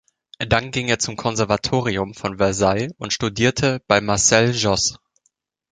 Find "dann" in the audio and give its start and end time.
0.39-0.71